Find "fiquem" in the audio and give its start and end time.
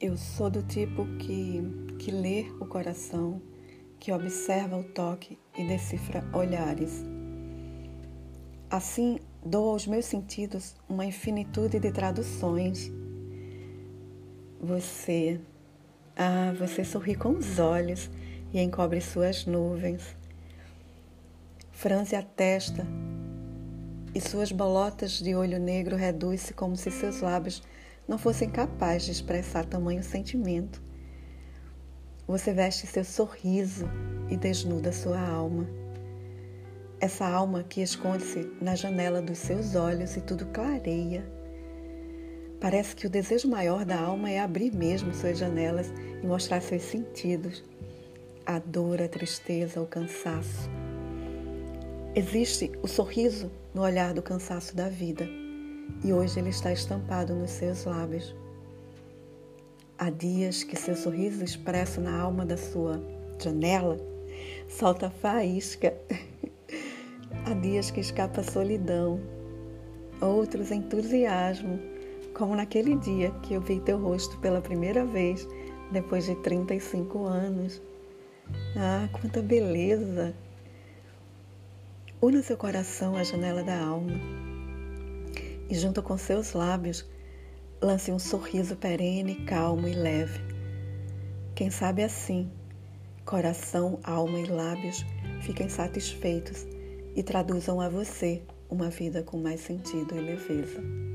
95.42-95.68